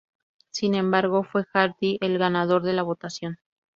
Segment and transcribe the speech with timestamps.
[0.49, 3.37] Sin embargo, fue Hardy el ganador de la votación.